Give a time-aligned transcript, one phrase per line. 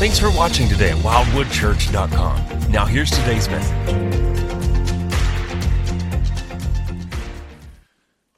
[0.00, 2.72] Thanks for watching today at wildwoodchurch.com.
[2.72, 3.76] Now, here's today's message.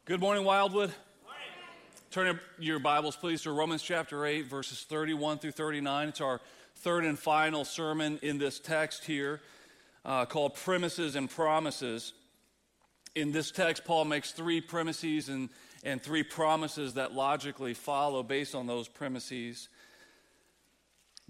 [0.05, 0.93] Good morning, Wildwood.
[2.11, 6.09] Turn your Bibles, please, to Romans chapter 8, verses 31 through 39.
[6.09, 6.41] It's our
[6.79, 9.41] third and final sermon in this text here
[10.05, 12.13] uh, called Premises and Promises.
[13.15, 15.49] In this text, Paul makes three premises and,
[15.85, 19.69] and three promises that logically follow based on those premises.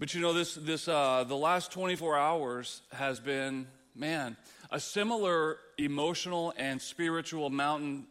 [0.03, 4.35] But you know, this, this, uh, the last 24 hours has been, man,
[4.69, 8.07] a similar emotional and spiritual mountain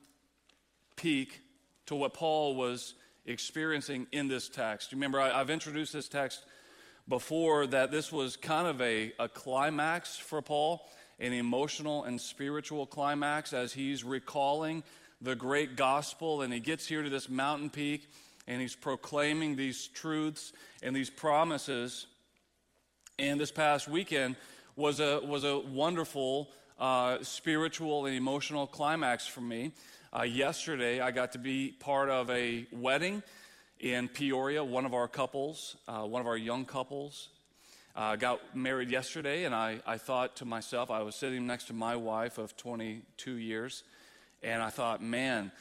[0.96, 1.42] peak
[1.84, 2.94] to what Paul was
[3.26, 4.90] experiencing in this text.
[4.90, 6.42] You remember, I, have introduced this text
[7.10, 10.88] before that this was kind of a, a climax for Paul,
[11.20, 14.82] an emotional and spiritual climax as he's recalling
[15.20, 18.08] the great gospel and he gets here to this mountain peak
[18.46, 20.52] and he's proclaiming these truths
[20.82, 22.06] and these promises.
[23.18, 24.36] And this past weekend
[24.76, 29.72] was a, was a wonderful uh, spiritual and emotional climax for me.
[30.12, 33.22] Uh, yesterday, I got to be part of a wedding
[33.78, 34.62] in Peoria.
[34.62, 37.28] One of our couples, uh, one of our young couples,
[37.94, 41.72] uh, got married yesterday, and I, I thought to myself, I was sitting next to
[41.72, 43.84] my wife of 22 years,
[44.42, 45.52] and I thought, man,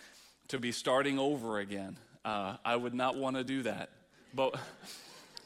[0.48, 3.90] to be starting over again, uh, I would not want to do that.
[4.34, 4.56] But,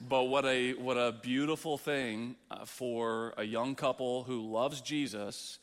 [0.08, 5.59] but what, a, what a beautiful thing uh, for a young couple who loves Jesus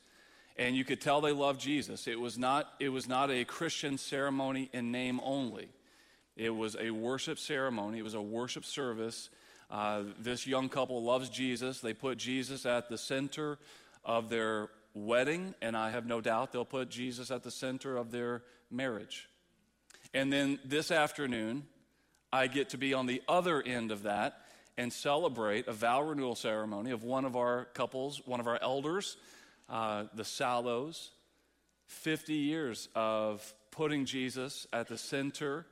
[0.56, 2.06] and you could tell they loved Jesus.
[2.06, 5.68] It was not, it was not a Christian ceremony in name only,
[6.36, 9.30] it was a worship ceremony, it was a worship service.
[9.70, 11.80] Uh, this young couple loves Jesus.
[11.80, 13.58] They put Jesus at the center
[14.05, 18.10] of their wedding, and I have no doubt they'll put Jesus at the center of
[18.10, 19.30] their marriage.
[20.14, 21.64] And then this afternoon,
[22.32, 24.41] I get to be on the other end of that
[24.77, 29.16] and celebrate a vow renewal ceremony of one of our couples, one of our elders
[29.68, 31.10] uh, the Sallows,
[31.86, 35.67] 50 years of putting Jesus at the center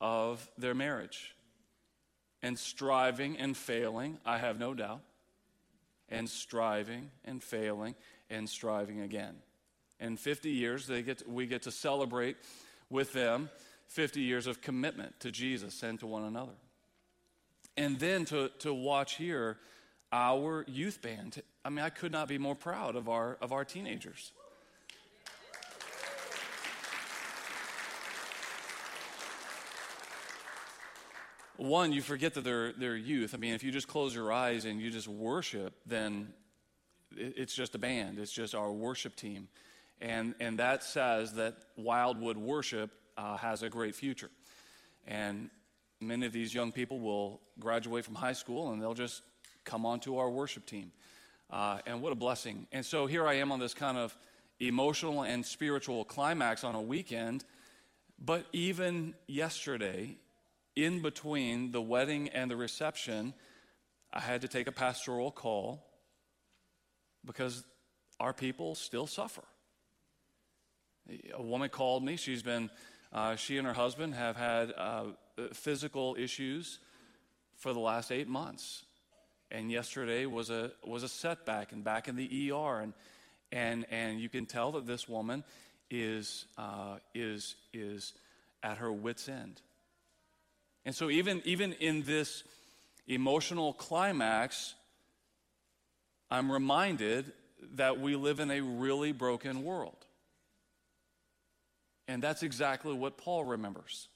[0.00, 1.34] of their marriage
[2.42, 5.00] and striving and failing, I have no doubt,
[6.08, 7.94] and striving and failing
[8.28, 9.36] and striving again.
[10.00, 12.36] In 50 years, they get to, we get to celebrate
[12.92, 13.50] with them
[13.88, 16.52] 50 years of commitment to Jesus and to one another.
[17.76, 19.58] And then to, to watch here
[20.12, 23.64] our youth band I mean, I could not be more proud of our, of our
[23.64, 24.32] teenagers.
[31.56, 33.34] One, you forget that they're, they're youth.
[33.34, 36.32] I mean, if you just close your eyes and you just worship, then
[37.16, 39.46] it's just a band, it's just our worship team.
[40.02, 44.30] And, and that says that Wildwood Worship uh, has a great future.
[45.06, 45.48] And
[46.00, 49.22] many of these young people will graduate from high school and they'll just
[49.64, 50.90] come onto our worship team.
[51.48, 52.66] Uh, and what a blessing.
[52.72, 54.16] And so here I am on this kind of
[54.58, 57.44] emotional and spiritual climax on a weekend.
[58.18, 60.16] But even yesterday,
[60.74, 63.34] in between the wedding and the reception,
[64.12, 65.86] I had to take a pastoral call
[67.24, 67.62] because
[68.18, 69.42] our people still suffer.
[71.34, 72.16] A woman called me.
[72.16, 72.70] She's been,
[73.12, 75.04] uh, she and her husband have had uh,
[75.52, 76.78] physical issues
[77.56, 78.84] for the last eight months
[79.52, 82.94] and yesterday was a was a setback and back in the ER and
[83.52, 85.44] and and you can tell that this woman
[85.90, 88.14] is uh, is is
[88.62, 89.60] at her wits end.
[90.84, 92.42] And so even even in this
[93.06, 94.74] emotional climax,
[96.30, 97.32] I'm reminded
[97.74, 100.01] that we live in a really broken world.
[102.08, 104.08] And that's exactly what Paul remembers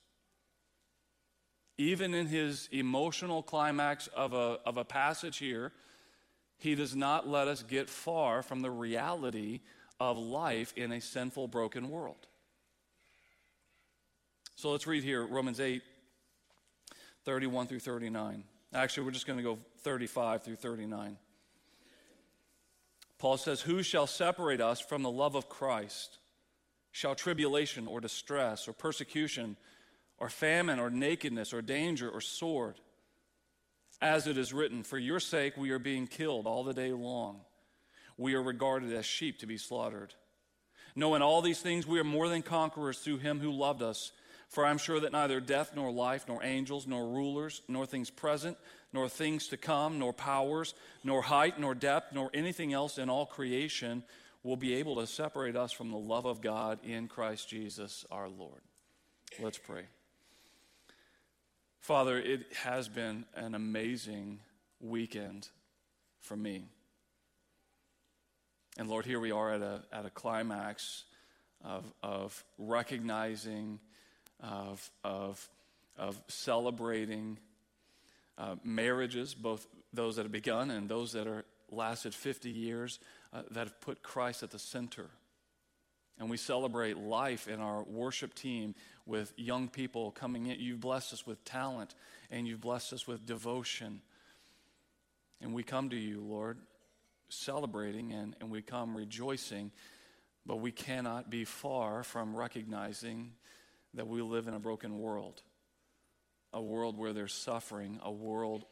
[1.79, 5.73] even in his emotional climax of a, of a passage here,
[6.59, 9.61] he does not let us get far from the reality
[10.01, 12.27] of life in a sinful, broken world.
[14.55, 15.83] So let's read here Romans 8,
[17.25, 18.45] 31 through 39.
[18.73, 21.19] Actually, we're just going to go 35 through 39.
[23.19, 26.19] Paul says, Who shall separate us from the love of Christ?
[26.96, 29.56] Shall tribulation or distress or persecution?
[30.19, 32.76] or famine or nakedness or danger or sword.
[34.00, 37.40] As it is written, For your sake we are being killed all the day long.
[38.16, 40.14] We are regarded as sheep to be slaughtered.
[40.94, 44.12] Knowing all these things, we are more than conquerors through him who loved us.
[44.48, 48.56] For I'm sure that neither death, nor life, nor angels, nor rulers, nor things present,
[48.93, 53.26] nor things to come, nor powers, nor height, nor depth, nor anything else in all
[53.26, 54.02] creation
[54.46, 58.28] will be able to separate us from the love of God in Christ Jesus our
[58.28, 58.60] Lord.
[59.40, 59.82] Let's pray.
[61.81, 64.38] Father, it has been an amazing
[64.81, 65.48] weekend
[66.20, 66.64] for me.
[68.78, 71.04] And Lord, here we are at a, at a climax
[71.64, 73.81] of, of recognizing,
[74.40, 75.48] of, of,
[75.98, 77.38] of celebrating
[78.38, 83.00] uh, marriages, both those that have begun and those that are lasted 50 years,
[83.37, 85.11] uh, that have put Christ at the center.
[86.19, 88.75] And we celebrate life in our worship team
[89.05, 90.59] with young people coming in.
[90.59, 91.94] You've blessed us with talent
[92.31, 94.00] and you've blessed us with devotion.
[95.43, 96.59] And we come to you, Lord,
[97.29, 99.71] celebrating and, and we come rejoicing,
[100.47, 103.32] but we cannot be far from recognizing
[103.93, 105.43] that we live in a broken world.
[106.55, 108.65] A world where there's suffering, a world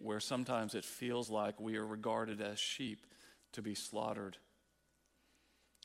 [0.00, 3.04] where sometimes it feels like we are regarded as sheep
[3.52, 4.36] to be slaughtered.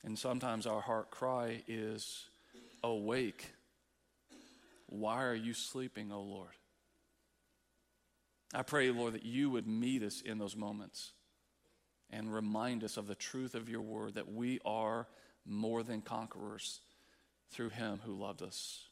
[0.04, 2.26] And sometimes our heart cry is,
[2.84, 3.54] Awake.
[4.88, 6.52] Why are you sleeping, O Lord?
[8.54, 11.14] I pray, Lord, that you would meet us in those moments
[12.12, 15.08] and remind us of the truth of your word that we are
[15.46, 16.82] more than conquerors
[17.50, 18.86] through him who loved us.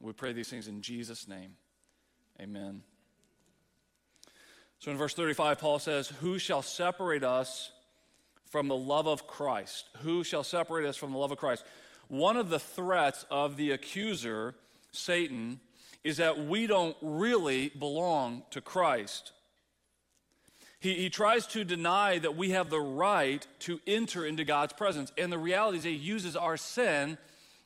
[0.00, 1.52] We pray these things in Jesus' name.
[2.40, 2.82] Amen.
[4.84, 7.72] So in verse 35, Paul says, Who shall separate us
[8.50, 9.88] from the love of Christ?
[10.02, 11.64] Who shall separate us from the love of Christ?
[12.08, 14.54] One of the threats of the accuser,
[14.92, 15.60] Satan,
[16.02, 19.32] is that we don't really belong to Christ.
[20.80, 25.12] He, he tries to deny that we have the right to enter into God's presence.
[25.16, 27.16] And the reality is, he uses our sin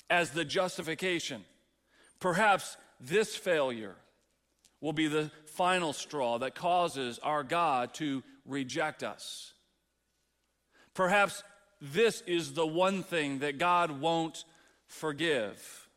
[0.08, 1.44] as the justification.
[2.20, 3.96] Perhaps this failure
[4.80, 9.52] will be the final straw that causes our God to reject us.
[10.94, 11.42] Perhaps
[11.80, 14.44] this is the one thing that God won't
[14.86, 15.88] forgive.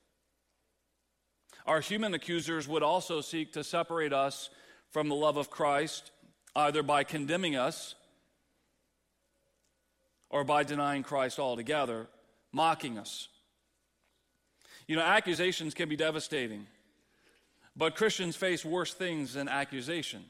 [1.65, 4.49] Our human accusers would also seek to separate us
[4.89, 6.11] from the love of Christ,
[6.55, 7.95] either by condemning us
[10.29, 12.07] or by denying Christ altogether,
[12.51, 13.27] mocking us.
[14.87, 16.67] You know, accusations can be devastating,
[17.75, 20.23] but Christians face worse things than accusation.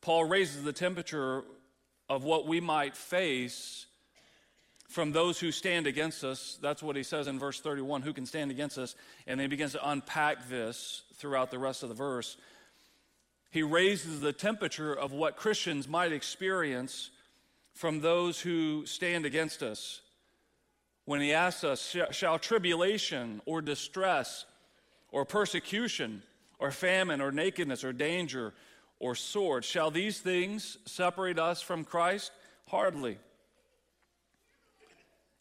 [0.00, 1.44] Paul raises the temperature
[2.08, 3.86] of what we might face
[4.88, 6.58] from those who stand against us.
[6.62, 8.94] That's what he says in verse 31 who can stand against us?
[9.26, 12.36] And then he begins to unpack this throughout the rest of the verse.
[13.50, 17.10] He raises the temperature of what Christians might experience
[17.72, 20.00] from those who stand against us.
[21.06, 24.44] When he asks us, Shall tribulation or distress
[25.14, 26.24] or persecution
[26.58, 28.52] or famine or nakedness or danger
[28.98, 32.32] or sword, shall these things separate us from Christ?
[32.66, 33.18] Hardly.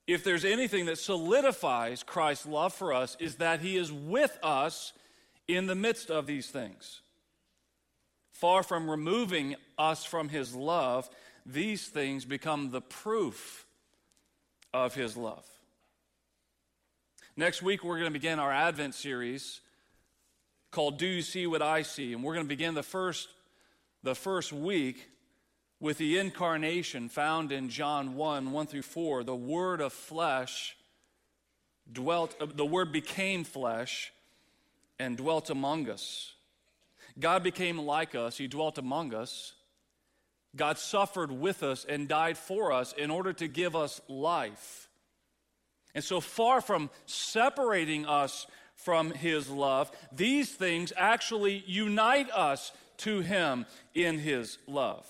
[0.06, 4.94] If there's anything that solidifies Christ's love for us, is that he is with us
[5.48, 7.02] in the midst of these things.
[8.32, 11.10] Far from removing us from his love,
[11.48, 13.66] these things become the proof
[14.72, 15.48] of his love.
[17.36, 19.60] Next week, we're going to begin our Advent series
[20.70, 22.14] called Do You See What I See?
[22.14, 23.28] And we're going to begin the first,
[24.04, 25.10] the first week
[25.80, 30.78] with the incarnation found in John 1 1 through 4, the Word of flesh
[31.92, 34.14] dwelt, uh, the Word became flesh
[35.00, 36.34] and dwelt among us.
[37.20, 39.54] God became like us, He dwelt among us.
[40.56, 44.88] God suffered with us and died for us in order to give us life.
[45.96, 53.20] And so far from separating us from His love, these things actually unite us to
[53.20, 55.06] Him in His love.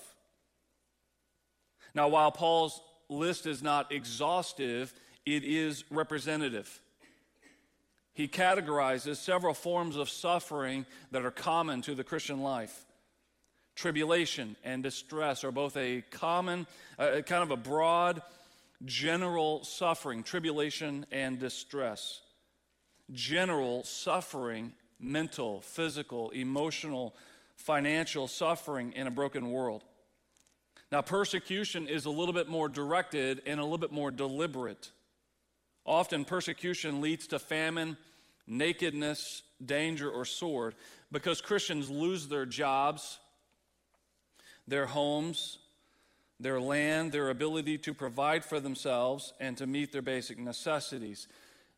[1.94, 4.92] Now, while Paul's list is not exhaustive,
[5.24, 6.80] it is representative.
[8.12, 12.84] He categorizes several forms of suffering that are common to the Christian life.
[13.74, 18.22] Tribulation and distress are both a common, uh, kind of a broad,
[18.84, 22.20] general suffering, tribulation and distress.
[23.12, 27.14] General suffering, mental, physical, emotional,
[27.56, 29.84] financial suffering in a broken world.
[30.90, 34.90] Now, persecution is a little bit more directed and a little bit more deliberate.
[35.84, 37.96] Often, persecution leads to famine,
[38.46, 40.74] nakedness, danger, or sword
[41.10, 43.18] because Christians lose their jobs,
[44.66, 45.58] their homes,
[46.40, 51.28] their land, their ability to provide for themselves and to meet their basic necessities.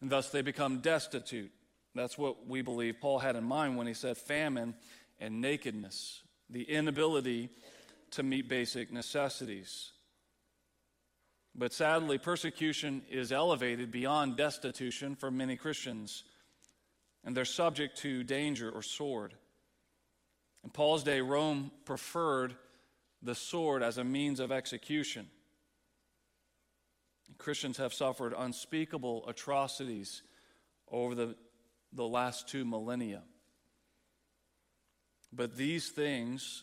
[0.01, 1.51] And thus, they become destitute.
[1.95, 4.75] That's what we believe Paul had in mind when he said famine
[5.19, 7.49] and nakedness, the inability
[8.13, 9.93] to meet basic necessities.
[11.55, 16.23] But sadly, persecution is elevated beyond destitution for many Christians,
[17.25, 19.33] and they're subject to danger or sword.
[20.65, 22.55] In Paul's day, Rome preferred
[23.27, 25.27] the sword as a means of execution.
[27.39, 30.23] Christians have suffered unspeakable atrocities
[30.91, 31.35] over the,
[31.93, 33.23] the last two millennia.
[35.33, 36.63] But these things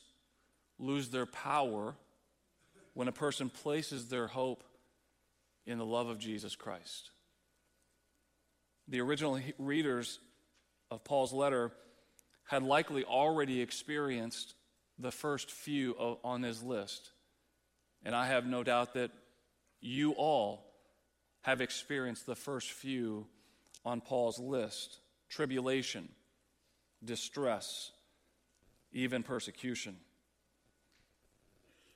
[0.80, 1.96] lose their power
[2.94, 4.64] when a person places their hope
[5.66, 7.12] in the love of Jesus Christ.
[8.88, 10.18] The original readers
[10.90, 11.72] of Paul's letter
[12.46, 14.56] had likely already experienced
[15.00, 17.12] the first few on his list.
[18.04, 19.12] And I have no doubt that
[19.82, 20.66] you all
[21.42, 23.28] have experienced the first few
[23.86, 26.10] on Paul's list tribulation,
[27.04, 27.92] distress,
[28.92, 29.98] even persecution.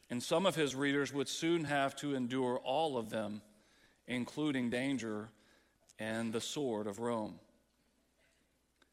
[0.10, 3.42] And some of his readers would soon have to endure all of them,
[4.08, 5.30] including danger
[6.00, 7.40] and the sword of Rome.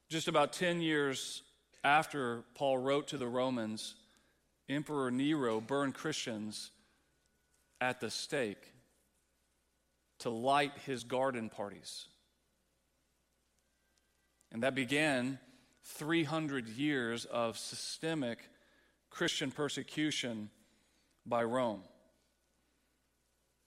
[0.08, 1.42] Just about 10 years
[1.84, 3.94] after Paul wrote to the Romans,
[4.68, 6.70] Emperor Nero burned Christians
[7.80, 8.72] at the stake
[10.20, 12.06] to light his garden parties.
[14.50, 15.38] And that began
[15.84, 18.38] 300 years of systemic
[19.10, 20.48] Christian persecution
[21.26, 21.82] by Rome,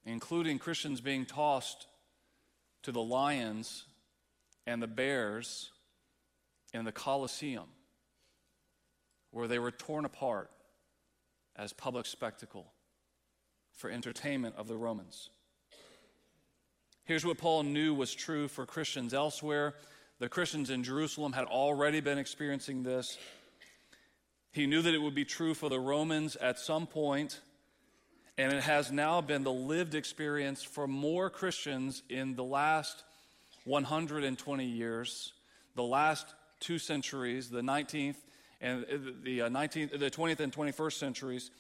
[0.06, 1.88] including Christians being tossed
[2.84, 3.84] to the lions
[4.66, 5.70] and the bears
[6.74, 7.68] in the Colosseum,
[9.38, 10.50] where they were torn apart
[11.56, 12.66] as public spectacle
[13.72, 15.30] for entertainment of the Romans.
[17.04, 19.76] Here's what Paul knew was true for Christians elsewhere.
[20.18, 23.16] The Christians in Jerusalem had already been experiencing this.
[24.52, 27.40] He knew that it would be true for the Romans at some point,
[28.40, 33.04] and it has now been the lived experience for more Christians in the last
[33.66, 35.32] 120 years,
[35.76, 36.26] the last
[36.60, 38.16] two centuries, the 19th
[38.60, 38.86] and
[39.24, 41.52] the 19th, uh, the 20th and 21st centuries,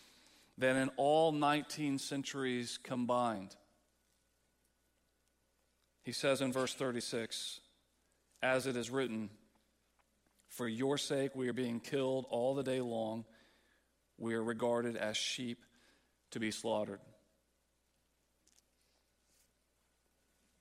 [0.58, 3.56] than in all 19 centuries combined.
[6.04, 7.60] He says in verse 36,
[8.42, 9.30] as it is written,
[10.50, 13.25] For your sake we are being killed all the day long.
[14.18, 15.60] We are regarded as sheep
[16.32, 17.00] to be slaughtered.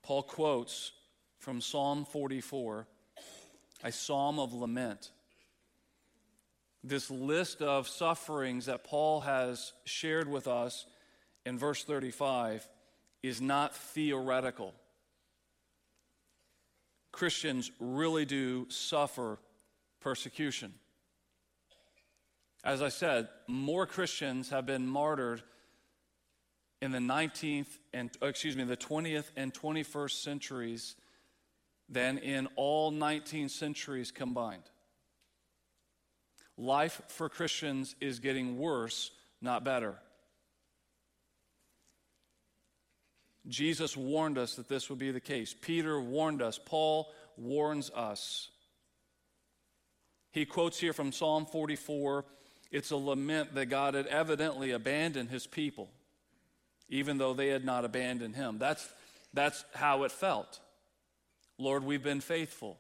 [0.02, 0.93] Paul quotes
[1.38, 2.87] from Psalm 44,
[3.83, 5.11] a psalm of lament.
[6.87, 10.87] This list of sufferings that Paul has shared with us
[11.45, 12.69] in verse 35
[13.25, 14.73] is not theoretical.
[17.11, 19.40] Christians really do suffer
[20.00, 20.75] persecution.
[22.62, 25.43] As I said, more Christians have been martyred
[26.81, 30.95] in the 19th and oh, excuse me, the 20th and 21st centuries
[31.88, 34.71] than in all 19 centuries combined.
[36.59, 39.11] Life for Christians is getting worse,
[39.41, 39.95] not better.
[43.49, 45.55] Jesus warned us that this would be the case.
[45.61, 46.59] Peter warned us.
[46.65, 48.49] Paul warns us.
[50.33, 52.25] He quotes here from Psalm 44
[52.73, 55.89] it's a lament that God had evidently abandoned his people,
[56.89, 58.59] even though they had not abandoned him.
[58.59, 58.87] That's,
[59.33, 60.61] that's how it felt.
[61.59, 62.79] Lord, we've been faithful.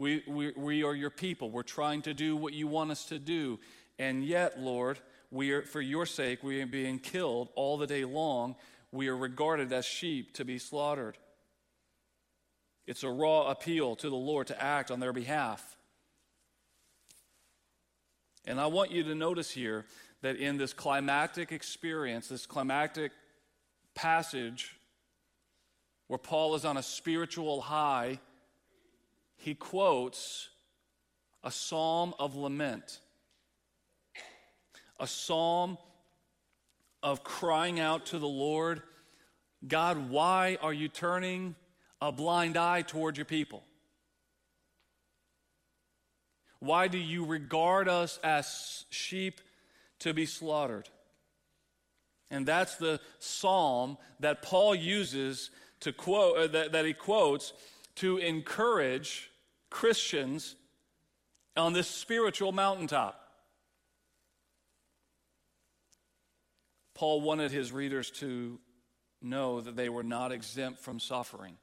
[0.00, 1.50] We, we, we are your people.
[1.50, 3.60] We're trying to do what you want us to do.
[3.98, 4.98] And yet, Lord,
[5.30, 8.56] we are, for your sake, we are being killed all the day long
[8.92, 11.18] we are regarded as sheep to be slaughtered.
[12.86, 15.76] It's a raw appeal to the Lord to act on their behalf.
[18.46, 19.84] And I want you to notice here
[20.22, 23.12] that in this climactic experience, this climactic
[23.94, 24.76] passage
[26.08, 28.18] where Paul is on a spiritual high,
[29.40, 30.48] he quotes
[31.42, 33.00] a psalm of lament,
[34.98, 35.78] a psalm
[37.02, 38.82] of crying out to the Lord
[39.66, 41.54] God, why are you turning
[42.00, 43.62] a blind eye toward your people?
[46.58, 49.40] Why do you regard us as sheep
[50.00, 50.88] to be slaughtered?
[52.30, 57.54] And that's the psalm that Paul uses to quote, uh, that, that he quotes
[57.96, 59.29] to encourage
[59.70, 60.56] Christians
[61.56, 63.16] on this spiritual mountaintop.
[66.94, 68.58] Paul wanted his readers to
[69.22, 71.56] know that they were not exempt from suffering.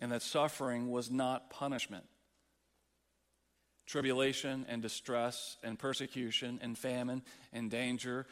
[0.00, 2.04] And that suffering was not punishment.
[3.86, 8.26] Tribulation and distress and persecution and famine and danger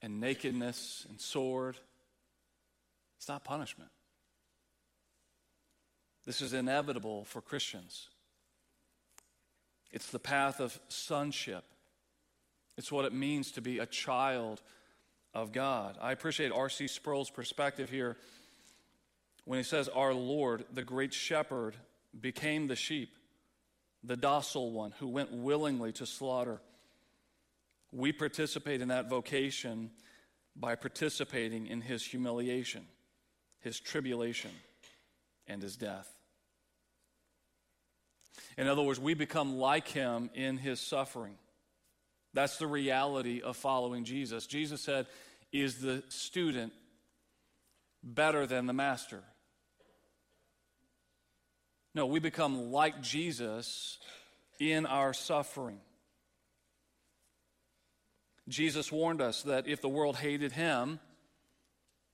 [0.00, 1.76] and nakedness and sword.
[3.18, 3.90] It's not punishment.
[6.24, 8.08] This is inevitable for Christians.
[9.90, 11.64] It's the path of sonship.
[12.78, 14.62] It's what it means to be a child
[15.34, 15.98] of God.
[16.00, 16.88] I appreciate R.C.
[16.88, 18.16] Sproul's perspective here
[19.44, 21.76] when he says, Our Lord, the great shepherd,
[22.18, 23.14] became the sheep,
[24.04, 26.60] the docile one who went willingly to slaughter.
[27.90, 29.90] We participate in that vocation
[30.56, 32.86] by participating in his humiliation,
[33.60, 34.50] his tribulation,
[35.46, 36.08] and his death.
[38.56, 41.34] In other words, we become like him in his suffering.
[42.34, 44.46] That's the reality of following Jesus.
[44.46, 45.06] Jesus said,
[45.52, 46.72] Is the student
[48.02, 49.22] better than the master?
[51.94, 53.98] No, we become like Jesus
[54.58, 55.80] in our suffering.
[58.48, 61.00] Jesus warned us that if the world hated him,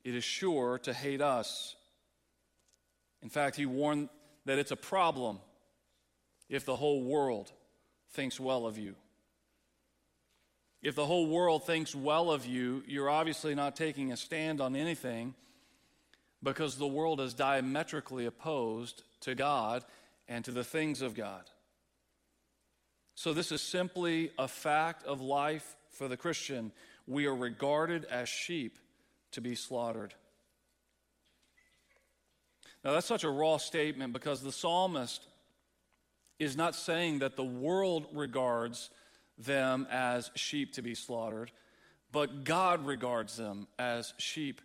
[0.04, 1.76] it is sure to hate us.
[3.22, 4.08] In fact, he warned
[4.44, 5.40] that it's a problem
[6.48, 7.52] if the whole world
[8.10, 8.94] thinks well of you.
[10.80, 14.76] If the whole world thinks well of you, you're obviously not taking a stand on
[14.76, 15.34] anything
[16.42, 19.84] because the world is diametrically opposed to God
[20.28, 21.42] and to the things of God.
[23.16, 26.70] So, this is simply a fact of life for the Christian.
[27.08, 28.78] We are regarded as sheep
[29.32, 30.14] to be slaughtered.
[32.88, 35.26] Now, that's such a raw statement because the psalmist
[36.38, 38.88] is not saying that the world regards
[39.36, 41.52] them as sheep to be slaughtered,
[42.12, 44.62] but God regards them as sheep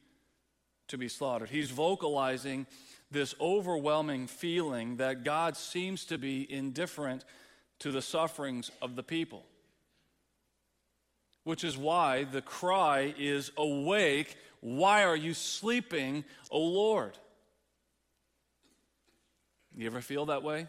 [0.88, 1.50] to be slaughtered.
[1.50, 2.66] He's vocalizing
[3.12, 7.26] this overwhelming feeling that God seems to be indifferent
[7.80, 9.44] to the sufferings of the people.
[11.44, 17.18] Which is why the cry is, Awake, why are you sleeping, O Lord?
[19.76, 20.68] You ever feel that way?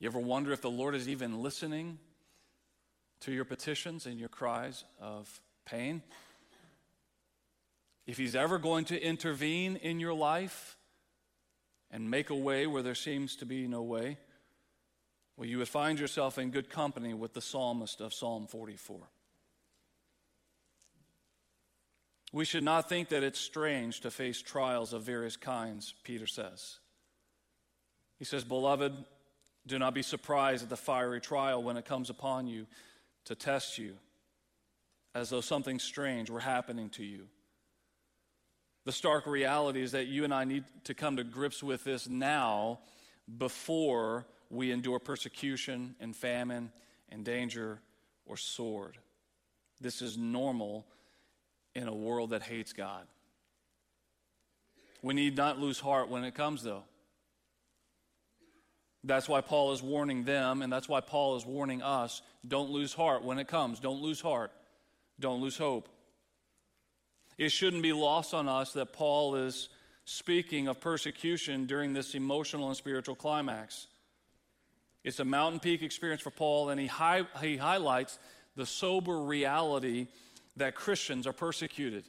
[0.00, 1.98] You ever wonder if the Lord is even listening
[3.20, 6.02] to your petitions and your cries of pain?
[8.06, 10.76] If He's ever going to intervene in your life
[11.90, 14.18] and make a way where there seems to be no way,
[15.36, 19.08] well, you would find yourself in good company with the psalmist of Psalm 44.
[22.34, 26.80] We should not think that it's strange to face trials of various kinds, Peter says.
[28.18, 28.92] He says, Beloved,
[29.68, 32.66] do not be surprised at the fiery trial when it comes upon you
[33.26, 33.94] to test you,
[35.14, 37.28] as though something strange were happening to you.
[38.84, 42.08] The stark reality is that you and I need to come to grips with this
[42.08, 42.80] now
[43.38, 46.72] before we endure persecution and famine
[47.10, 47.78] and danger
[48.26, 48.98] or sword.
[49.80, 50.84] This is normal
[51.74, 53.06] in a world that hates God.
[55.02, 56.84] We need not lose heart when it comes, though.
[59.02, 62.94] That's why Paul is warning them, and that's why Paul is warning us don't lose
[62.94, 63.80] heart when it comes.
[63.80, 64.50] Don't lose heart.
[65.20, 65.88] Don't lose hope.
[67.36, 69.68] It shouldn't be lost on us that Paul is
[70.04, 73.86] speaking of persecution during this emotional and spiritual climax.
[75.02, 78.18] It's a mountain peak experience for Paul, and he, hi- he highlights
[78.56, 80.06] the sober reality
[80.56, 82.04] that Christians are persecuted.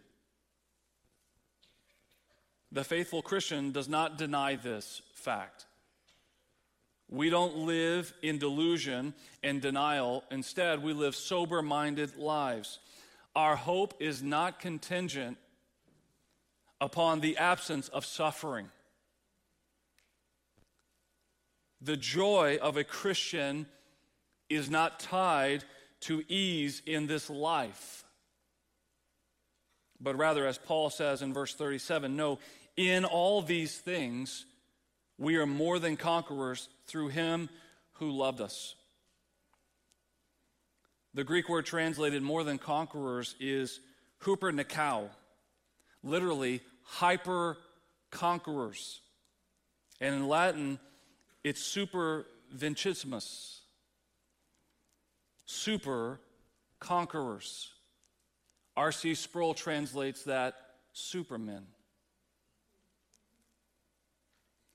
[2.72, 5.66] The faithful Christian does not deny this fact.
[7.10, 10.24] We don't live in delusion and denial.
[10.32, 12.80] Instead, we live sober minded lives.
[13.36, 15.38] Our hope is not contingent
[16.82, 18.70] upon the absence of suffering.
[21.82, 23.68] The joy of a Christian
[24.50, 25.64] is not tied
[26.02, 28.05] to ease in this life,
[30.06, 32.38] but rather, as Paul says in verse 37, no,
[32.78, 34.46] in all these things,
[35.18, 37.50] we are more than conquerors through him
[37.94, 38.76] who loved us.
[41.16, 43.80] The Greek word translated more than conquerors is
[44.22, 45.10] hupernikao,
[46.04, 47.58] literally hyper
[48.12, 49.00] conquerors.
[50.00, 50.78] And in Latin,
[51.44, 53.62] it's super vincissimus,
[55.48, 56.20] super
[56.80, 57.72] conquerors.
[58.78, 59.16] R.C.
[59.16, 60.56] Sproul translates that
[60.94, 61.64] supermen.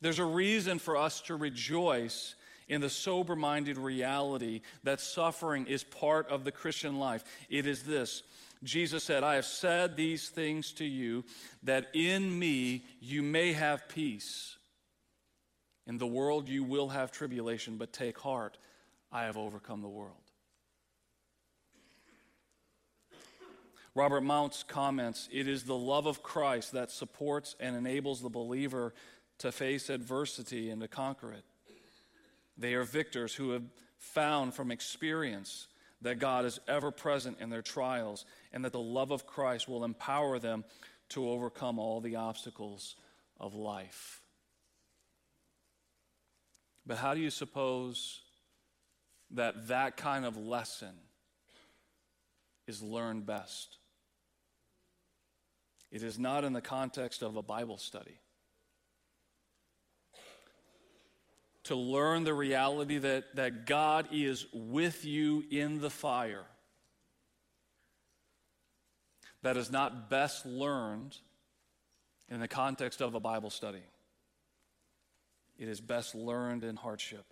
[0.00, 2.34] There's a reason for us to rejoice
[2.68, 7.24] in the sober minded reality that suffering is part of the Christian life.
[7.50, 8.22] It is this
[8.62, 11.24] Jesus said, I have said these things to you
[11.62, 14.56] that in me you may have peace.
[15.86, 18.58] In the world you will have tribulation, but take heart,
[19.10, 20.29] I have overcome the world.
[23.94, 28.94] Robert Mounce comments It is the love of Christ that supports and enables the believer
[29.38, 31.44] to face adversity and to conquer it.
[32.56, 33.64] They are victors who have
[33.98, 35.66] found from experience
[36.02, 39.84] that God is ever present in their trials and that the love of Christ will
[39.84, 40.64] empower them
[41.10, 42.96] to overcome all the obstacles
[43.38, 44.20] of life.
[46.86, 48.20] But how do you suppose
[49.32, 50.94] that that kind of lesson
[52.66, 53.78] is learned best?
[55.90, 58.18] It is not in the context of a Bible study.
[61.64, 66.44] To learn the reality that, that God is with you in the fire.
[69.42, 71.16] That is not best learned
[72.28, 73.82] in the context of a Bible study.
[75.58, 77.24] It is best learned in hardship.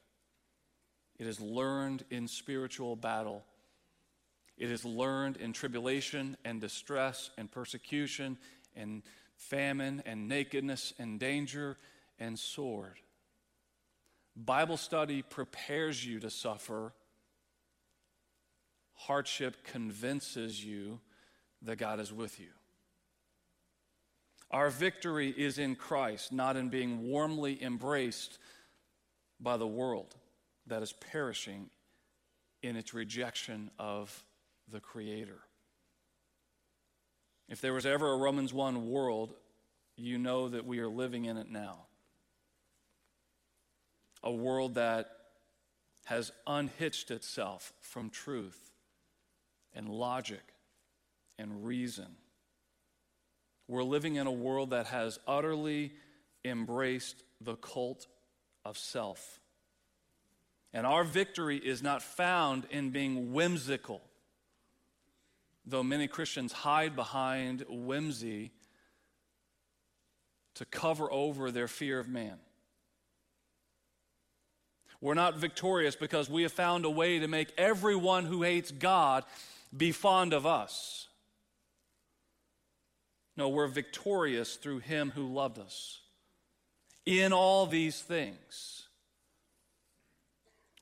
[1.18, 3.44] It is learned in spiritual battle.
[4.58, 8.38] It is learned in tribulation and distress and persecution
[8.74, 9.02] and
[9.36, 11.76] famine and nakedness and danger
[12.18, 12.98] and sword.
[14.36, 16.92] Bible study prepares you to suffer.
[18.94, 21.00] Hardship convinces you
[21.62, 22.48] that God is with you.
[24.50, 28.38] Our victory is in Christ, not in being warmly embraced
[29.38, 30.14] by the world
[30.66, 31.70] that is perishing
[32.62, 34.24] in its rejection of
[34.70, 35.38] the Creator.
[37.48, 39.34] If there was ever a Romans 1 world,
[39.96, 41.86] you know that we are living in it now.
[44.22, 45.10] A world that
[46.04, 48.72] has unhitched itself from truth
[49.74, 50.42] and logic
[51.38, 52.16] and reason.
[53.66, 55.92] We're living in a world that has utterly
[56.44, 58.06] embraced the cult
[58.64, 59.40] of self.
[60.72, 64.02] And our victory is not found in being whimsical,
[65.68, 68.52] though many Christians hide behind whimsy
[70.54, 72.38] to cover over their fear of man.
[75.00, 79.24] We're not victorious because we have found a way to make everyone who hates God
[79.76, 81.06] be fond of us.
[83.36, 86.00] No, we're victorious through him who loved us.
[87.06, 88.88] In all these things,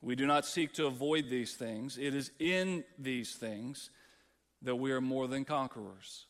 [0.01, 1.99] we do not seek to avoid these things.
[1.99, 3.91] It is in these things
[4.61, 6.25] that we are more than conquerors.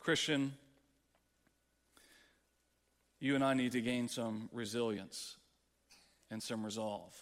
[0.00, 0.54] Christian,
[3.20, 5.36] you and I need to gain some resilience
[6.30, 7.14] and some resolve.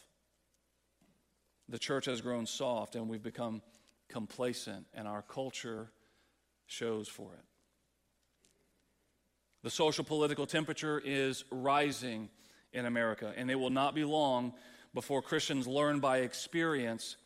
[1.69, 3.63] The church has grown soft and we've become
[4.09, 5.91] complacent, and our culture
[6.67, 7.45] shows for it.
[9.63, 12.29] The social political temperature is rising
[12.73, 14.53] in America, and it will not be long
[14.95, 17.17] before Christians learn by experience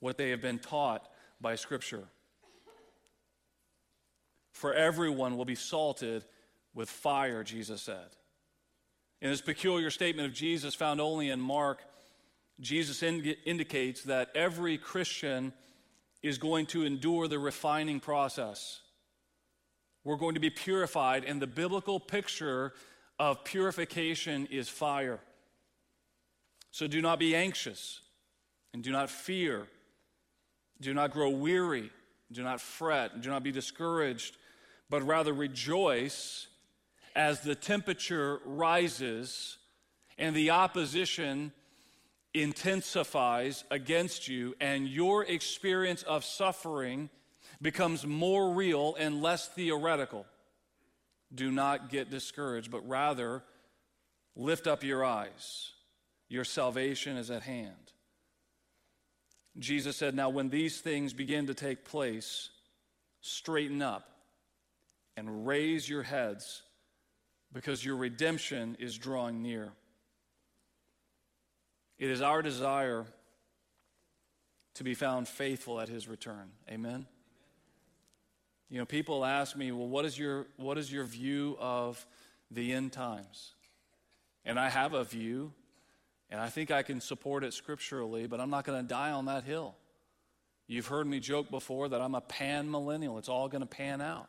[0.00, 1.08] what they have been taught
[1.40, 2.04] by Scripture.
[4.52, 6.24] For everyone will be salted
[6.74, 8.16] with fire, Jesus said.
[9.20, 11.80] In this peculiar statement of Jesus, found only in Mark,
[12.60, 15.52] Jesus ind- indicates that every Christian
[16.22, 18.80] is going to endure the refining process
[20.06, 21.24] we're going to be purified.
[21.24, 22.72] And the biblical picture
[23.18, 25.18] of purification is fire.
[26.70, 28.00] So do not be anxious
[28.72, 29.66] and do not fear.
[30.80, 31.90] Do not grow weary.
[32.32, 33.20] Do not fret.
[33.20, 34.36] Do not be discouraged,
[34.90, 36.48] but rather rejoice
[37.14, 39.58] as the temperature rises
[40.18, 41.52] and the opposition
[42.34, 47.08] intensifies against you, and your experience of suffering
[47.62, 50.26] becomes more real and less theoretical.
[51.34, 53.42] Do not get discouraged, but rather
[54.34, 55.72] lift up your eyes.
[56.28, 57.92] Your salvation is at hand.
[59.58, 62.50] Jesus said, Now, when these things begin to take place,
[63.20, 64.08] straighten up
[65.16, 66.62] and raise your heads
[67.52, 69.72] because your redemption is drawing near.
[71.98, 73.06] It is our desire
[74.74, 76.50] to be found faithful at his return.
[76.70, 77.06] Amen.
[78.68, 82.04] You know, people ask me, well, what is your, what is your view of
[82.50, 83.54] the end times?
[84.44, 85.52] And I have a view,
[86.30, 89.26] and I think I can support it scripturally, but I'm not going to die on
[89.26, 89.74] that hill.
[90.66, 93.18] You've heard me joke before that I'm a pan millennial.
[93.18, 94.28] It's all going to pan out.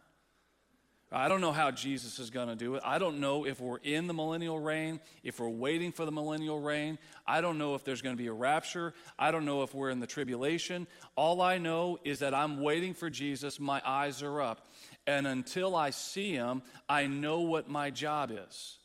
[1.10, 2.83] I don't know how Jesus is going to do it.
[2.86, 6.60] I don't know if we're in the millennial reign, if we're waiting for the millennial
[6.60, 6.99] reign.
[7.25, 8.93] I don't know if there's going to be a rapture.
[9.17, 10.86] I don't know if we're in the tribulation.
[11.15, 13.57] All I know is that I'm waiting for Jesus.
[13.57, 14.67] My eyes are up.
[15.07, 18.77] And until I see him, I know what my job is.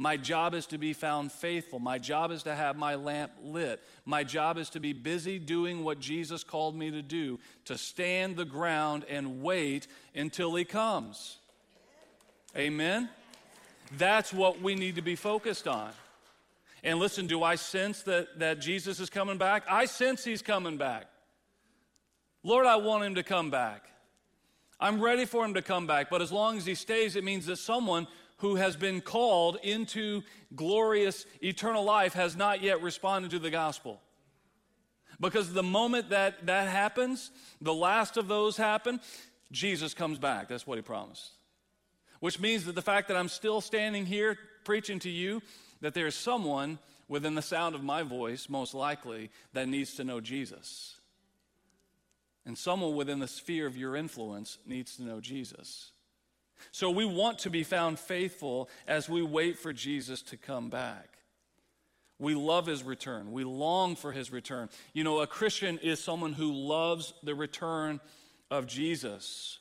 [0.00, 1.80] My job is to be found faithful.
[1.80, 3.82] My job is to have my lamp lit.
[4.04, 8.36] My job is to be busy doing what Jesus called me to do, to stand
[8.36, 11.38] the ground and wait until he comes.
[12.56, 13.08] Amen?
[13.96, 15.90] That's what we need to be focused on.
[16.84, 19.64] And listen, do I sense that, that Jesus is coming back?
[19.68, 21.06] I sense he's coming back.
[22.44, 23.82] Lord, I want him to come back.
[24.78, 27.46] I'm ready for him to come back, but as long as he stays, it means
[27.46, 28.06] that someone
[28.38, 30.22] who has been called into
[30.54, 34.00] glorious eternal life has not yet responded to the gospel.
[35.20, 39.00] Because the moment that that happens, the last of those happen,
[39.50, 40.48] Jesus comes back.
[40.48, 41.30] That's what he promised.
[42.20, 45.42] Which means that the fact that I'm still standing here preaching to you,
[45.80, 50.20] that there's someone within the sound of my voice, most likely, that needs to know
[50.20, 50.96] Jesus.
[52.46, 55.92] And someone within the sphere of your influence needs to know Jesus.
[56.72, 61.18] So we want to be found faithful as we wait for Jesus to come back.
[62.18, 63.32] We love his return.
[63.32, 64.68] We long for his return.
[64.92, 68.00] You know, a Christian is someone who loves the return
[68.50, 69.58] of Jesus.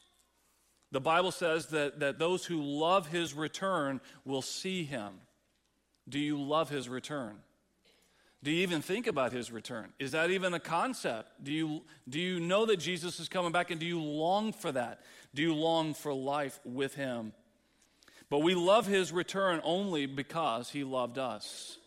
[0.92, 5.14] The Bible says that, that those who love his return will see him.
[6.10, 7.36] Do you love his return?
[8.44, 9.92] Do you even think about his return?
[10.00, 11.44] Is that even a concept?
[11.44, 14.72] Do you, do you know that Jesus is coming back and do you long for
[14.72, 15.02] that?
[15.34, 17.34] Do you long for life with him?
[18.30, 21.78] But we love his return only because he loved us.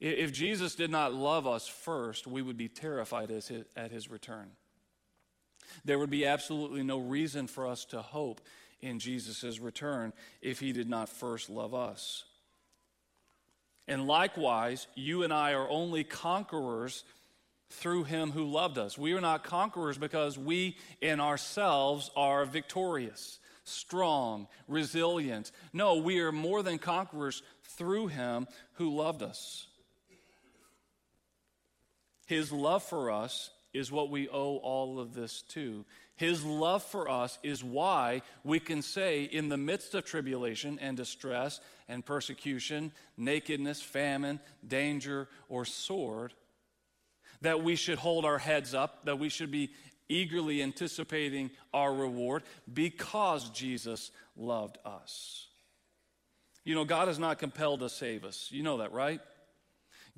[0.00, 3.30] If Jesus did not love us first, we would be terrified
[3.76, 4.50] at his return.
[5.84, 8.40] There would be absolutely no reason for us to hope
[8.80, 12.24] in Jesus' return if he did not first love us.
[13.88, 17.04] And likewise, you and I are only conquerors
[17.70, 18.98] through him who loved us.
[18.98, 25.50] We are not conquerors because we in ourselves are victorious, strong, resilient.
[25.72, 29.66] No, we are more than conquerors through him who loved us.
[32.26, 35.86] His love for us is what we owe all of this to.
[36.18, 40.96] His love for us is why we can say, in the midst of tribulation and
[40.96, 46.34] distress and persecution, nakedness, famine, danger, or sword,
[47.42, 49.70] that we should hold our heads up, that we should be
[50.08, 55.46] eagerly anticipating our reward because Jesus loved us.
[56.64, 58.48] You know, God is not compelled to save us.
[58.50, 59.20] You know that, right?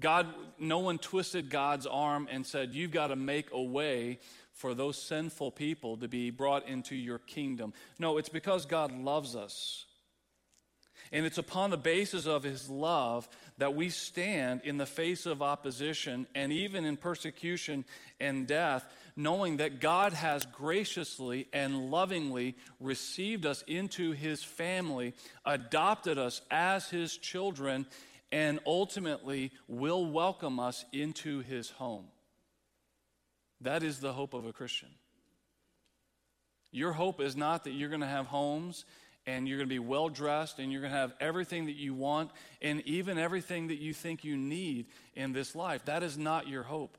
[0.00, 4.18] God, no one twisted God's arm and said, You've got to make a way
[4.60, 7.72] for those sinful people to be brought into your kingdom.
[7.98, 9.86] No, it's because God loves us.
[11.10, 15.40] And it's upon the basis of his love that we stand in the face of
[15.40, 17.86] opposition and even in persecution
[18.20, 18.84] and death,
[19.16, 25.14] knowing that God has graciously and lovingly received us into his family,
[25.46, 27.86] adopted us as his children,
[28.30, 32.04] and ultimately will welcome us into his home.
[33.62, 34.88] That is the hope of a Christian.
[36.72, 38.84] Your hope is not that you're going to have homes
[39.26, 41.94] and you're going to be well dressed and you're going to have everything that you
[41.94, 42.30] want
[42.62, 45.84] and even everything that you think you need in this life.
[45.84, 46.96] That is not your hope.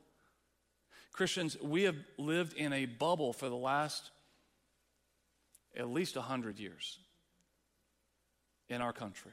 [1.14, 4.12] Christians, we have lived in a bubble for the last
[5.76, 7.00] at least 100 years
[8.70, 9.32] in our country.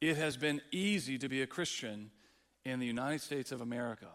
[0.00, 2.10] It has been easy to be a Christian
[2.64, 4.08] in the United States of America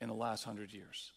[0.00, 1.12] in the last hundred years.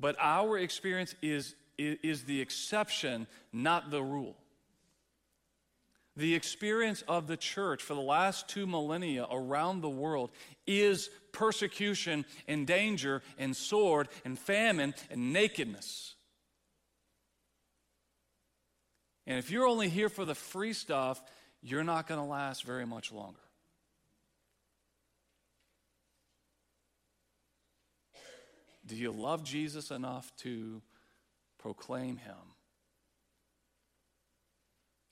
[0.00, 4.36] But our experience is, is the exception, not the rule.
[6.16, 10.30] The experience of the church for the last two millennia around the world
[10.66, 16.14] is persecution and danger and sword and famine and nakedness.
[19.26, 21.22] And if you're only here for the free stuff,
[21.62, 23.38] you're not going to last very much longer.
[28.84, 30.82] Do you love Jesus enough to
[31.58, 32.56] proclaim him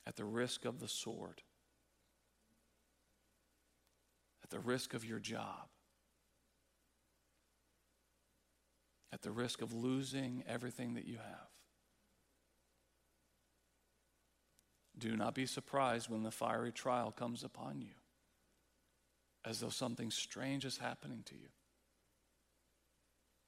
[0.06, 1.42] at the risk of the sword,
[4.42, 5.68] at the risk of your job,
[9.12, 11.48] at the risk of losing everything that you have?
[14.98, 17.94] Do not be surprised when the fiery trial comes upon you,
[19.44, 21.48] as though something strange is happening to you.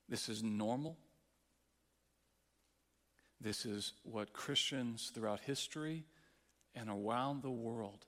[0.08, 0.96] This is normal.
[3.40, 6.04] This is what Christians throughout history
[6.74, 8.06] and around the world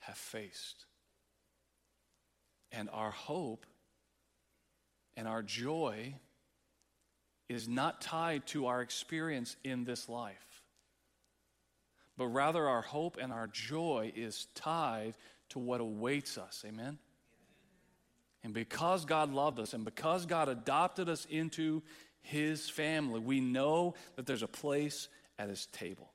[0.00, 0.86] have faced.
[2.72, 3.66] And our hope
[5.16, 6.14] and our joy
[7.48, 10.50] is not tied to our experience in this life
[12.20, 15.14] but rather our hope and our joy is tied
[15.48, 16.62] to what awaits us.
[16.68, 16.98] Amen?
[18.42, 21.82] And because God loved us and because God adopted us into
[22.22, 26.10] his family, we know that there's a place at his table.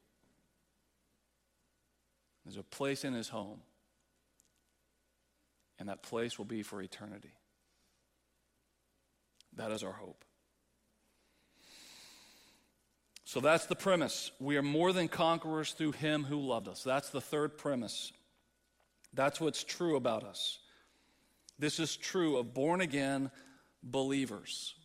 [2.46, 3.60] There's a place in his home,
[5.80, 7.34] and that place will be for eternity.
[9.56, 10.24] That is our hope.
[13.24, 14.32] So that's the premise.
[14.40, 16.84] We are more than conquerors through him who loved us.
[16.84, 18.14] That's the third premise.
[19.14, 20.60] That's what's true about us.
[21.58, 23.32] This is true of born again
[23.84, 24.76] believers.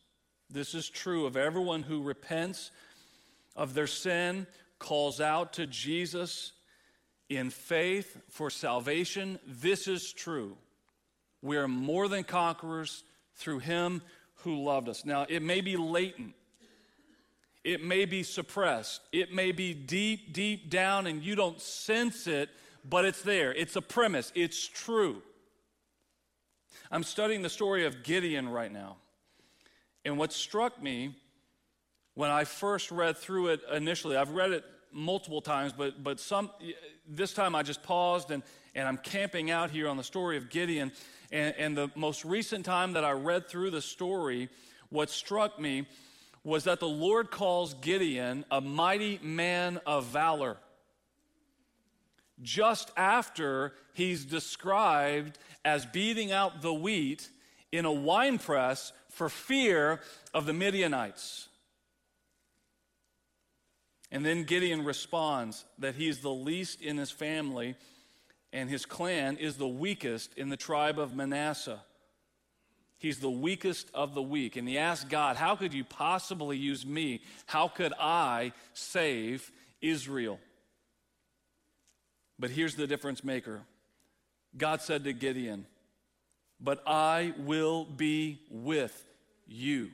[0.48, 2.70] This is true of everyone who repents
[3.56, 4.46] of their sin,
[4.78, 6.52] calls out to Jesus
[7.28, 9.38] in faith for salvation.
[9.46, 10.56] This is true.
[11.42, 13.04] We are more than conquerors
[13.36, 14.02] through him
[14.36, 15.04] who loved us.
[15.04, 16.34] Now, it may be latent,
[17.62, 22.48] it may be suppressed, it may be deep, deep down, and you don't sense it,
[22.88, 23.52] but it's there.
[23.54, 25.22] It's a premise, it's true.
[26.90, 28.96] I'm studying the story of Gideon right now.
[30.04, 31.14] And what struck me
[32.14, 36.50] when I first read through it initially, I've read it multiple times, but, but some,
[37.08, 38.42] this time I just paused and,
[38.74, 40.92] and I'm camping out here on the story of Gideon.
[41.32, 44.48] And, and the most recent time that I read through the story,
[44.88, 45.86] what struck me
[46.42, 50.56] was that the Lord calls Gideon a mighty man of valor.
[52.42, 57.28] Just after he's described as beating out the wheat
[57.72, 60.00] in a wine press for fear
[60.34, 61.48] of the Midianites.
[64.10, 67.76] And then Gideon responds that he's the least in his family
[68.52, 71.80] and his clan is the weakest in the tribe of Manasseh.
[72.98, 74.56] He's the weakest of the weak.
[74.56, 77.22] And he asked God, How could you possibly use me?
[77.46, 80.38] How could I save Israel?
[82.38, 83.60] But here's the difference maker
[84.56, 85.66] God said to Gideon,
[86.60, 89.06] But I will be with
[89.46, 89.90] you.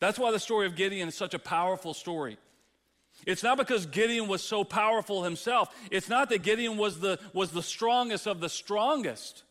[0.00, 2.36] That's why the story of Gideon is such a powerful story.
[3.26, 5.74] It's not because Gideon was so powerful himself.
[5.90, 9.44] It's not that Gideon was the, was the strongest of the strongest.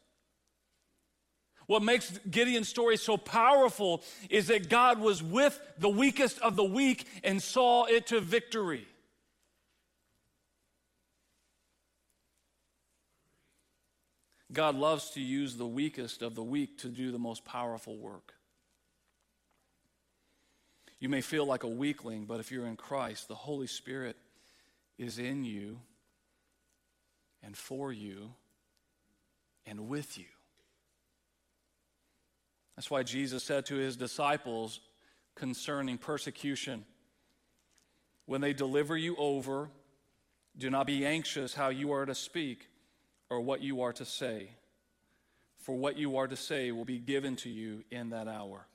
[1.67, 6.65] What makes Gideon's story so powerful is that God was with the weakest of the
[6.65, 8.85] weak and saw it to victory.
[14.53, 18.33] God loves to use the weakest of the weak to do the most powerful work.
[20.99, 24.17] You may feel like a weakling, but if you're in Christ, the Holy Spirit
[24.97, 25.79] is in you
[27.41, 28.33] and for you
[29.65, 30.25] and with you.
[32.75, 34.79] That's why Jesus said to his disciples
[35.35, 36.85] concerning persecution
[38.25, 39.69] when they deliver you over,
[40.57, 42.67] do not be anxious how you are to speak
[43.31, 44.49] or what you are to say,
[45.55, 48.67] for what you are to say will be given to you in that hour.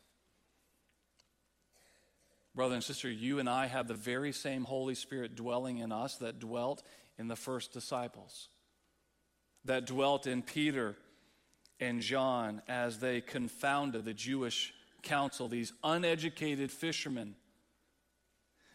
[2.55, 6.17] Brother and sister, you and I have the very same Holy Spirit dwelling in us
[6.17, 6.83] that dwelt
[7.19, 8.49] in the first disciples,
[9.67, 10.97] that dwelt in Peter
[11.79, 17.35] and John as they confounded the Jewish council, these uneducated fishermen.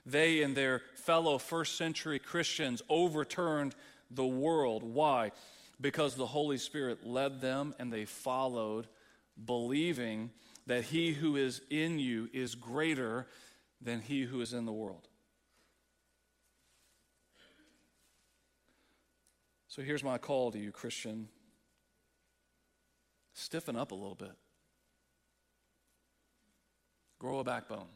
[0.05, 3.73] They and their fellow first century Christians overturned
[4.11, 4.83] the world.
[4.83, 5.31] Why?
[5.81, 8.87] Because the Holy Spirit led them and they followed,
[9.43, 10.29] believing
[10.67, 13.27] that he who is in you is greater
[13.81, 15.07] than he who is in the world.
[19.67, 21.29] So here's my call to you, Christian.
[23.33, 24.35] Stiffen up a little bit.
[27.17, 27.87] Grow a backbone.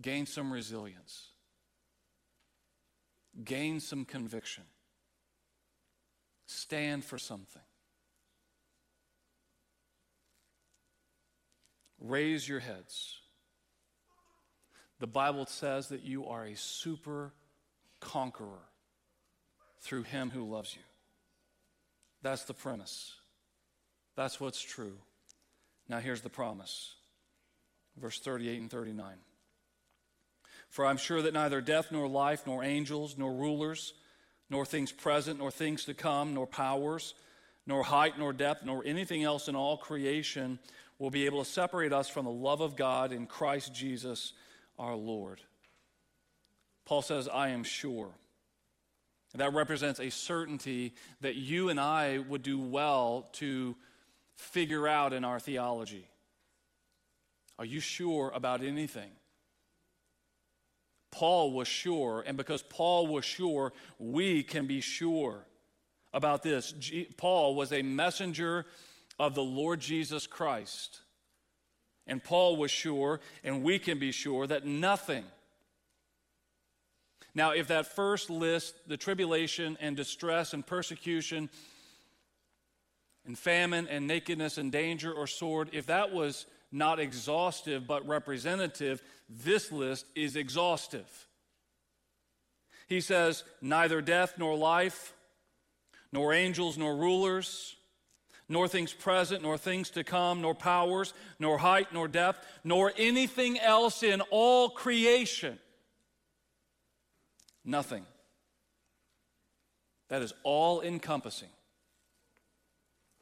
[0.00, 1.33] Gain some resilience.
[3.42, 4.64] Gain some conviction.
[6.46, 7.62] Stand for something.
[11.98, 13.18] Raise your heads.
[15.00, 17.32] The Bible says that you are a super
[18.00, 18.68] conqueror
[19.80, 20.82] through him who loves you.
[22.22, 23.14] That's the premise.
[24.16, 24.98] That's what's true.
[25.88, 26.94] Now, here's the promise
[27.96, 29.14] verse 38 and 39.
[30.74, 33.92] For I'm sure that neither death, nor life, nor angels, nor rulers,
[34.50, 37.14] nor things present, nor things to come, nor powers,
[37.64, 40.58] nor height, nor depth, nor anything else in all creation
[40.98, 44.32] will be able to separate us from the love of God in Christ Jesus
[44.76, 45.40] our Lord.
[46.86, 48.10] Paul says, I am sure.
[49.36, 53.76] That represents a certainty that you and I would do well to
[54.34, 56.08] figure out in our theology.
[57.60, 59.12] Are you sure about anything?
[61.14, 65.46] Paul was sure, and because Paul was sure, we can be sure
[66.12, 66.72] about this.
[66.72, 68.66] G- Paul was a messenger
[69.18, 71.02] of the Lord Jesus Christ.
[72.06, 75.24] And Paul was sure, and we can be sure, that nothing,
[77.34, 81.50] Now, if that first list, the tribulation and distress and persecution
[83.26, 89.00] and famine and nakedness and danger or sword, if that was not exhaustive but representative,
[89.28, 91.06] this list is exhaustive.
[92.88, 95.14] He says, neither death nor life,
[96.12, 97.76] nor angels nor rulers,
[98.48, 103.58] nor things present, nor things to come, nor powers, nor height, nor depth, nor anything
[103.58, 105.58] else in all creation.
[107.64, 108.04] Nothing.
[110.08, 111.48] That is all encompassing.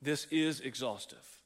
[0.01, 1.42] This is exhaustive.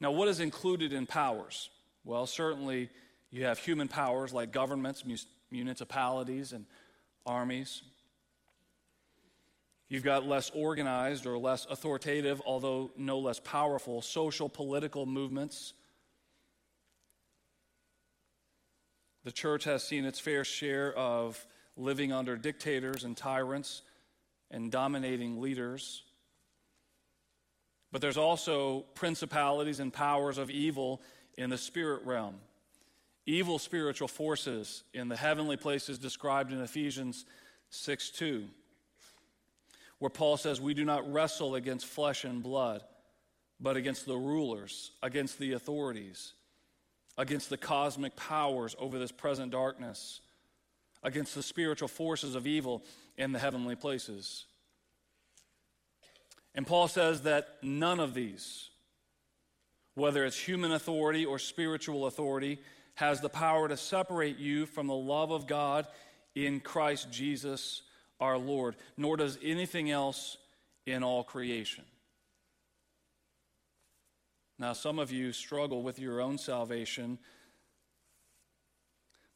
[0.00, 1.70] Now, what is included in powers?
[2.04, 2.90] Well, certainly
[3.30, 5.04] you have human powers like governments,
[5.50, 6.66] municipalities, and
[7.26, 7.82] armies.
[9.88, 15.72] You've got less organized or less authoritative, although no less powerful, social political movements.
[19.24, 21.44] The church has seen its fair share of
[21.76, 23.82] living under dictators and tyrants
[24.50, 26.02] and dominating leaders.
[27.90, 31.00] But there's also principalities and powers of evil
[31.36, 32.36] in the spirit realm.
[33.26, 37.24] Evil spiritual forces in the heavenly places described in Ephesians
[37.70, 38.48] 6 2
[39.98, 42.82] where Paul says, We do not wrestle against flesh and blood,
[43.60, 46.34] but against the rulers, against the authorities,
[47.16, 50.20] against the cosmic powers over this present darkness,
[51.02, 52.84] against the spiritual forces of evil
[53.16, 54.46] in the heavenly places.
[56.58, 58.70] And Paul says that none of these,
[59.94, 62.58] whether it's human authority or spiritual authority,
[62.96, 65.86] has the power to separate you from the love of God
[66.34, 67.82] in Christ Jesus
[68.18, 70.36] our Lord, nor does anything else
[70.84, 71.84] in all creation.
[74.58, 77.20] Now, some of you struggle with your own salvation,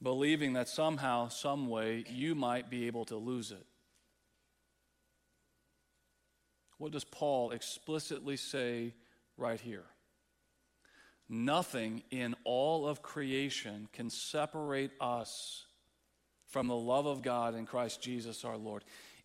[0.03, 3.65] believing that somehow, some way, you might be able to lose it.
[6.83, 8.93] What does Paul explicitly say
[9.37, 9.85] right here?
[11.29, 15.65] Nothing in all of creation can separate us
[16.49, 18.83] from the love of God in Christ Jesus our Lord.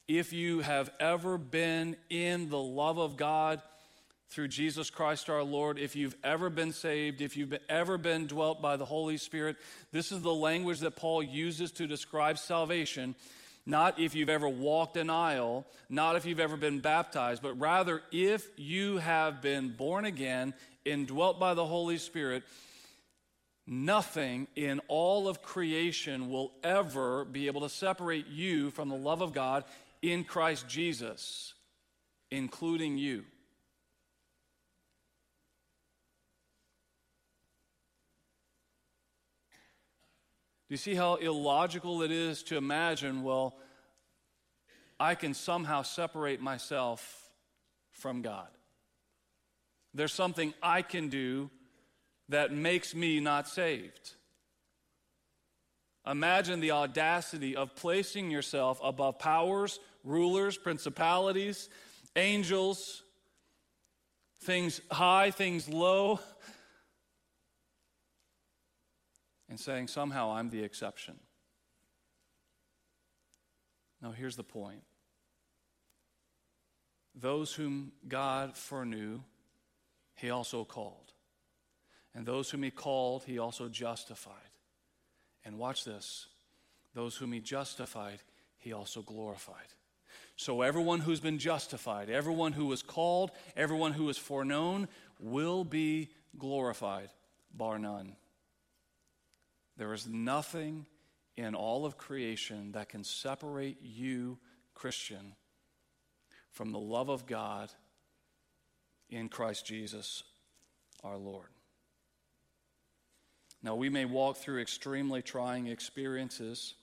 [0.07, 3.59] If you have ever been in the love of God
[4.29, 8.61] through Jesus Christ our Lord, if you've ever been saved, if you've ever been dwelt
[8.61, 9.55] by the Holy Spirit,
[9.91, 13.15] this is the language that Paul uses to describe salvation.
[13.67, 18.01] Not if you've ever walked an aisle, not if you've ever been baptized, but rather
[18.11, 20.55] if you have been born again,
[20.85, 22.43] indwelt by the Holy Spirit,
[23.69, 29.21] Nothing in all of creation will ever be able to separate you from the love
[29.21, 29.65] of God
[30.01, 31.53] in Christ Jesus,
[32.31, 33.25] including you.
[40.67, 43.55] Do you see how illogical it is to imagine, well,
[44.99, 47.29] I can somehow separate myself
[47.91, 48.47] from God?
[49.93, 51.49] There's something I can do
[52.29, 54.11] that makes me not saved.
[56.05, 61.69] Imagine the audacity of placing yourself above powers, rulers, principalities,
[62.15, 63.03] angels,
[64.41, 66.19] things high, things low,
[69.49, 71.15] and saying, somehow I'm the exception.
[74.01, 74.83] Now, here's the point
[77.15, 79.21] those whom God foreknew,
[80.15, 81.13] he also called.
[82.13, 84.33] And those whom he called, he also justified.
[85.45, 86.27] And watch this
[86.93, 88.19] those whom he justified,
[88.57, 89.67] he also glorified.
[90.35, 94.87] So, everyone who's been justified, everyone who was called, everyone who was foreknown
[95.19, 97.09] will be glorified,
[97.53, 98.15] bar none.
[99.77, 100.85] There is nothing
[101.35, 104.39] in all of creation that can separate you,
[104.73, 105.35] Christian,
[106.51, 107.71] from the love of God
[109.09, 110.23] in Christ Jesus
[111.03, 111.47] our Lord.
[113.61, 116.73] Now, we may walk through extremely trying experiences,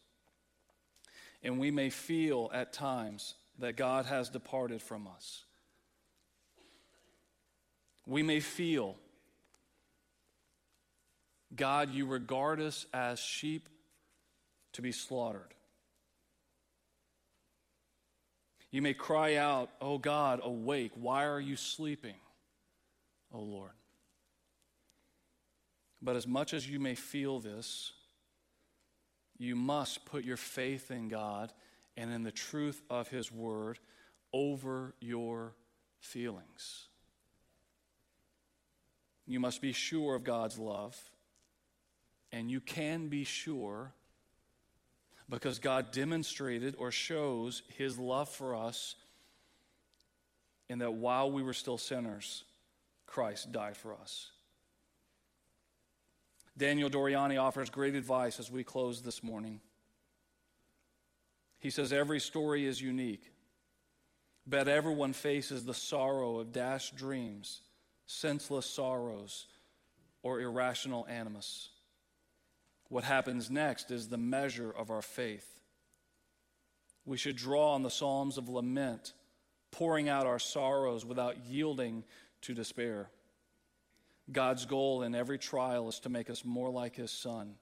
[1.42, 5.44] and we may feel at times that God has departed from us.
[8.06, 8.96] We may feel,
[11.56, 13.68] God, you regard us as sheep
[14.72, 15.54] to be slaughtered.
[18.70, 20.92] You may cry out, Oh God, awake.
[20.94, 22.16] Why are you sleeping,
[23.32, 23.70] O Lord?
[26.02, 27.92] But as much as you may feel this,
[29.38, 31.52] you must put your faith in God
[31.96, 33.78] and in the truth of His Word
[34.32, 35.54] over your
[36.00, 36.88] feelings.
[39.26, 40.98] You must be sure of God's love,
[42.34, 43.92] and you can be sure
[45.30, 48.96] because God demonstrated or shows his love for us
[50.68, 52.42] in that while we were still sinners,
[53.06, 54.32] Christ died for us.
[56.58, 59.60] Daniel Doriani offers great advice as we close this morning.
[61.60, 63.30] He says, Every story is unique,
[64.44, 67.60] but everyone faces the sorrow of dashed dreams,
[68.06, 69.46] senseless sorrows,
[70.24, 71.68] or irrational animus.
[72.88, 75.48] What happens next is the measure of our faith.
[77.04, 79.12] We should draw on the Psalms of lament,
[79.70, 82.04] pouring out our sorrows without yielding
[82.42, 83.10] to despair.
[84.30, 87.56] God's goal in every trial is to make us more like His Son.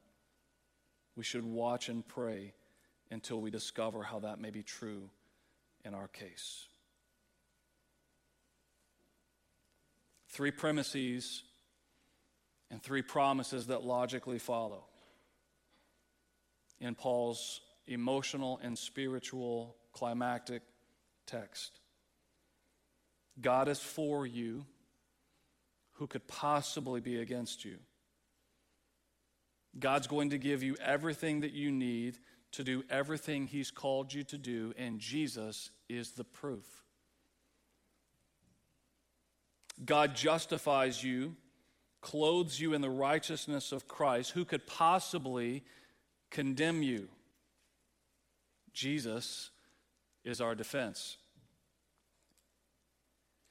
[1.16, 2.55] We should watch and pray
[3.11, 5.11] until we discover how that may be true
[5.85, 6.66] in our case.
[10.29, 11.43] Three premises
[12.70, 14.85] and three promises that logically follow
[16.83, 20.62] in Paul's emotional and spiritual climactic
[21.26, 21.80] text.
[23.41, 24.66] God is for you
[25.93, 27.78] who could possibly be against you?
[29.78, 32.18] God's going to give you everything that you need
[32.53, 36.66] to do everything He's called you to do, and Jesus is the proof.
[39.85, 41.35] God justifies you,
[42.03, 44.33] clothes you in the righteousness of Christ.
[44.33, 45.64] Who could possibly
[46.33, 47.09] condemn you?
[48.72, 49.51] Jesus
[50.24, 51.16] is our defense.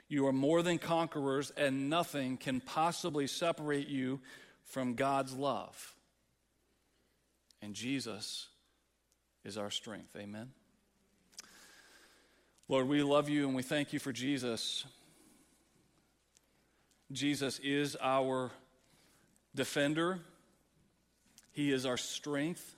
[0.10, 4.20] You are more than conquerors, and nothing can possibly separate you
[4.66, 5.96] from God's love.
[7.62, 8.50] And Jesus
[9.46, 10.16] is our strength.
[10.18, 10.52] Amen.
[12.68, 14.86] Lord, we love you and we thank you for Jesus.
[17.12, 18.52] Jesus is our
[19.54, 20.20] defender,
[21.52, 22.76] He is our strength,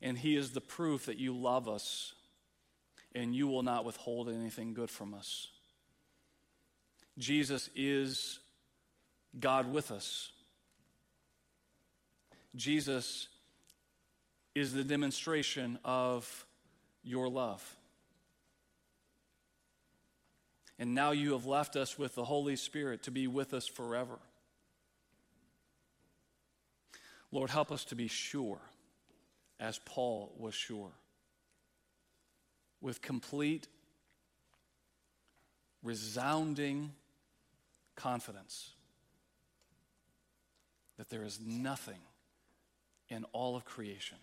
[0.00, 2.14] and He is the proof that you love us
[3.16, 5.48] and you will not withhold anything good from us.
[7.18, 8.38] Jesus is
[9.40, 10.30] God with us.
[12.54, 13.28] Jesus
[14.54, 16.46] is the demonstration of
[17.02, 17.76] your love.
[20.78, 24.18] And now you have left us with the Holy Spirit to be with us forever.
[27.32, 28.58] Lord, help us to be sure,
[29.58, 30.92] as Paul was sure,
[32.80, 33.68] with complete,
[35.82, 36.92] resounding
[37.96, 38.70] confidence
[40.96, 42.00] that there is nothing
[43.08, 44.18] in all of creation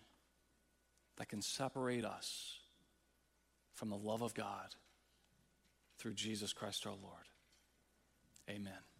[1.16, 2.58] that can separate us
[3.74, 4.74] from the love of God
[5.98, 7.28] through Jesus Christ our Lord.
[8.48, 8.93] Amen.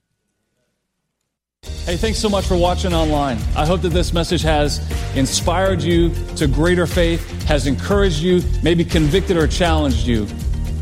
[1.85, 3.37] Hey, thanks so much for watching online.
[3.55, 4.81] I hope that this message has
[5.15, 10.27] inspired you to greater faith, has encouraged you, maybe convicted or challenged you.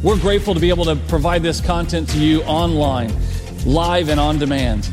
[0.05, 3.13] We're grateful to be able to provide this content to you online
[3.67, 4.89] live and on demand.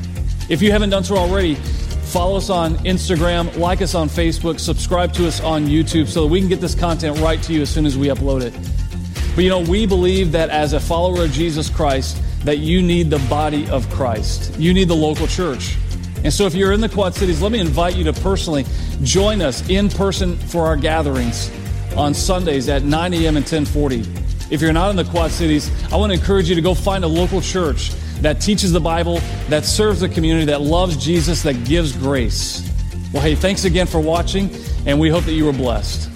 [0.50, 5.14] If you haven't done so already, follow us on Instagram, like us on Facebook, subscribe
[5.14, 7.70] to us on YouTube so that we can get this content right to you as
[7.70, 8.54] soon as we upload it.
[9.36, 13.12] But you know, we believe that as a follower of Jesus Christ, that you need
[13.12, 14.58] the body of Christ.
[14.58, 15.78] You need the local church.
[16.24, 18.66] And so if you're in the Quad Cities, let me invite you to personally
[19.04, 21.52] join us in person for our gatherings
[21.96, 23.38] on Sundays at 9 a.m.
[23.38, 24.06] and 1040.
[24.54, 27.04] If you're not in the Quad Cities, I want to encourage you to go find
[27.04, 27.92] a local church
[28.22, 32.70] that teaches the Bible, that serves the community, that loves Jesus, that gives grace.
[33.14, 34.50] Well, hey, thanks again for watching,
[34.86, 36.10] and we hope that you were blessed.